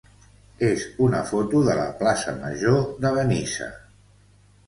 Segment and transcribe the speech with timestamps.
[0.67, 3.67] és una foto de la plaça major de Benissa.